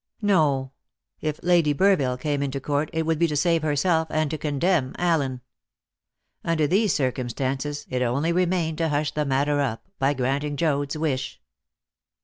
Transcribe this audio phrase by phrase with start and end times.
[0.23, 0.71] No;
[1.19, 4.95] if Lady Burville came into court, it would be to save herself, and to condemn
[4.97, 5.41] Allen.
[6.43, 11.39] Under these circumstances, it only remained to hush the matter up by granting Joad's wish.